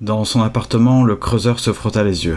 [0.00, 2.36] Dans son appartement, le creuseur se frotta les yeux.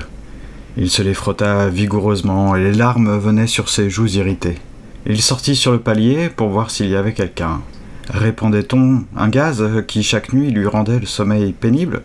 [0.77, 4.57] Il se les frotta vigoureusement et les larmes venaient sur ses joues irritées.
[5.05, 7.61] Il sortit sur le palier pour voir s'il y avait quelqu'un.
[8.09, 12.01] Répandait-on un gaz qui chaque nuit lui rendait le sommeil pénible?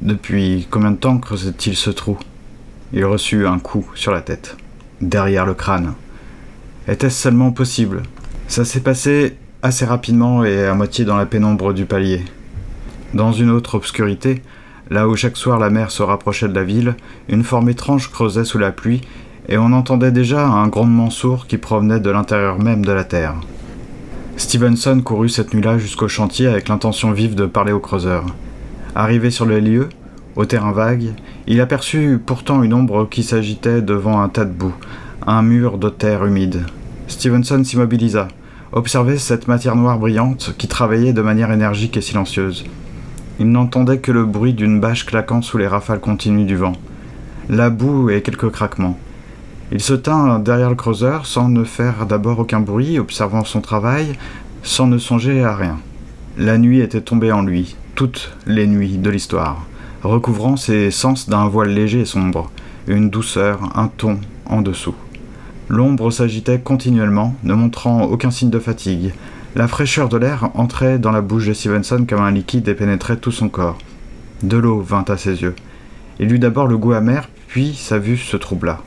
[0.00, 2.18] Depuis combien de temps creusait-il ce trou?
[2.92, 4.56] Il reçut un coup sur la tête,
[5.00, 5.94] derrière le crâne.
[6.88, 8.02] Était-ce seulement possible?
[8.48, 12.22] Ça s'est passé assez rapidement et à moitié dans la pénombre du palier.
[13.14, 14.42] Dans une autre obscurité,
[14.90, 16.96] Là où chaque soir la mer se rapprochait de la ville,
[17.28, 19.00] une forme étrange creusait sous la pluie,
[19.48, 23.34] et on entendait déjà un grondement sourd qui provenait de l'intérieur même de la terre.
[24.36, 28.24] Stevenson courut cette nuit-là jusqu'au chantier avec l'intention vive de parler au creuseur.
[28.94, 29.88] Arrivé sur les lieux,
[30.36, 31.12] au terrain vague,
[31.46, 34.74] il aperçut pourtant une ombre qui s'agitait devant un tas de boue,
[35.26, 36.64] un mur de terre humide.
[37.08, 38.28] Stevenson s'immobilisa,
[38.72, 42.64] observait cette matière noire brillante qui travaillait de manière énergique et silencieuse.
[43.42, 46.74] Il n'entendait que le bruit d'une bâche claquant sous les rafales continues du vent,
[47.48, 48.96] la boue et quelques craquements.
[49.72, 54.12] Il se tint derrière le creuseur sans ne faire d'abord aucun bruit, observant son travail,
[54.62, 55.80] sans ne songer à rien.
[56.38, 59.66] La nuit était tombée en lui, toutes les nuits de l'histoire,
[60.04, 62.48] recouvrant ses sens d'un voile léger et sombre,
[62.86, 64.94] une douceur, un ton en dessous.
[65.68, 69.12] L'ombre s'agitait continuellement, ne montrant aucun signe de fatigue,
[69.54, 73.18] la fraîcheur de l'air entrait dans la bouche de Stevenson comme un liquide et pénétrait
[73.18, 73.78] tout son corps.
[74.42, 75.54] De l'eau vint à ses yeux.
[76.18, 78.80] Il eut d'abord le goût amer, puis sa vue se troubla.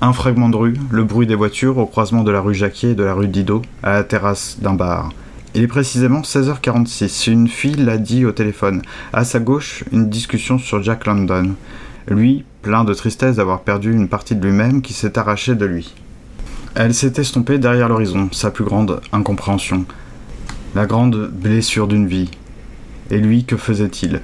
[0.00, 2.94] Un fragment de rue, le bruit des voitures au croisement de la rue Jacquier et
[2.94, 5.10] de la rue Didot, à la terrasse d'un bar.
[5.54, 7.30] Il est précisément 16h46.
[7.30, 8.82] Une fille l'a dit au téléphone.
[9.12, 11.54] À sa gauche, une discussion sur Jack London.
[12.06, 15.94] Lui, plein de tristesse d'avoir perdu une partie de lui-même qui s'est arrachée de lui.
[16.80, 19.84] Elle s'est estompée derrière l'horizon, sa plus grande incompréhension.
[20.76, 22.30] La grande blessure d'une vie.
[23.10, 24.20] Et lui, que faisait-il?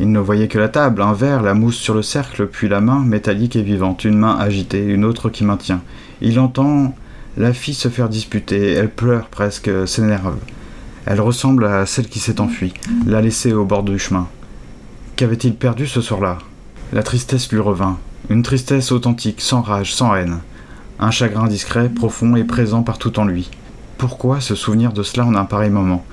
[0.00, 2.80] Il ne voyait que la table, un verre, la mousse sur le cercle, puis la
[2.80, 5.82] main métallique et vivante, une main agitée, une autre qui maintient.
[6.22, 6.94] Il entend
[7.36, 10.38] la fille se faire disputer, elle pleure presque, s'énerve.
[11.04, 12.72] Elle ressemble à celle qui s'est enfuie,
[13.04, 14.28] l'a laissée au bord du chemin.
[15.16, 16.38] Qu'avait-il perdu ce soir-là?
[16.94, 17.98] La tristesse lui revint,
[18.30, 20.38] une tristesse authentique, sans rage, sans haine
[21.02, 23.50] un chagrin discret, profond et présent partout en lui.
[23.98, 26.04] Pourquoi se souvenir de cela en un pareil moment?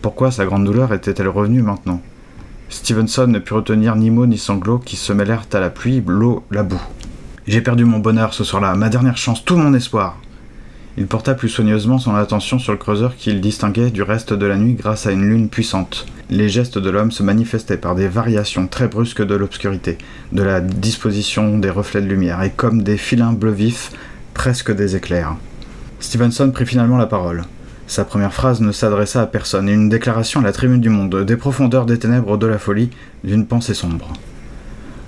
[0.00, 2.00] Pourquoi sa grande douleur était-elle revenue maintenant?
[2.68, 6.44] Stevenson ne put retenir ni mots ni sanglots qui se mêlèrent à la pluie, l'eau,
[6.52, 6.80] la boue.
[7.48, 10.16] J'ai perdu mon bonheur ce soir-là, ma dernière chance, tout mon espoir.
[10.96, 14.56] Il porta plus soigneusement son attention sur le creuseur qu'il distinguait du reste de la
[14.56, 16.06] nuit grâce à une lune puissante.
[16.30, 19.98] Les gestes de l'homme se manifestaient par des variations très brusques de l'obscurité,
[20.30, 23.90] de la disposition des reflets de lumière, et comme des filins bleus vifs
[24.38, 25.34] presque des éclairs.
[25.98, 27.42] Stevenson prit finalement la parole.
[27.88, 31.36] Sa première phrase ne s'adressa à personne, une déclaration à la tribune du monde, des
[31.36, 32.90] profondeurs des ténèbres de la folie,
[33.24, 34.12] d'une pensée sombre.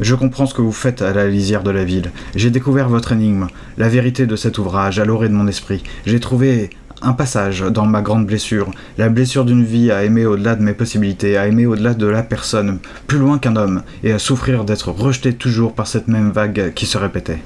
[0.00, 2.10] Je comprends ce que vous faites à la lisière de la ville.
[2.34, 3.46] J'ai découvert votre énigme,
[3.78, 5.84] la vérité de cet ouvrage à l'orée de mon esprit.
[6.06, 6.70] J'ai trouvé
[7.00, 10.74] un passage dans ma grande blessure, la blessure d'une vie à aimer au-delà de mes
[10.74, 14.90] possibilités, à aimer au-delà de la personne, plus loin qu'un homme, et à souffrir d'être
[14.90, 17.38] rejeté toujours par cette même vague qui se répétait.